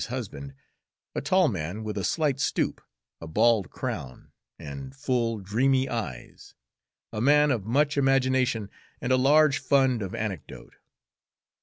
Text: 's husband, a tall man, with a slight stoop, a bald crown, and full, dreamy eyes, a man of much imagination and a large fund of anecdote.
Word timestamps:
's 0.01 0.07
husband, 0.07 0.55
a 1.13 1.21
tall 1.21 1.47
man, 1.47 1.83
with 1.83 1.95
a 1.95 2.03
slight 2.03 2.39
stoop, 2.39 2.81
a 3.21 3.27
bald 3.27 3.69
crown, 3.69 4.31
and 4.57 4.95
full, 4.95 5.37
dreamy 5.37 5.87
eyes, 5.87 6.55
a 7.13 7.21
man 7.21 7.51
of 7.51 7.67
much 7.67 7.99
imagination 7.99 8.67
and 8.99 9.11
a 9.11 9.15
large 9.15 9.59
fund 9.59 10.01
of 10.01 10.15
anecdote. 10.15 10.73